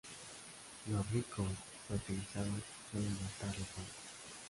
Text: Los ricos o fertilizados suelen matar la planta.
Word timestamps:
Los 0.87 1.07
ricos 1.11 1.45
o 1.45 1.87
fertilizados 1.87 2.63
suelen 2.89 3.13
matar 3.21 3.49
la 3.49 3.65
planta. 3.65 3.93